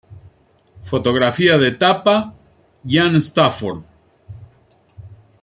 [0.81, 2.33] Fotografía de tapa:
[2.83, 3.83] Ian Stafford.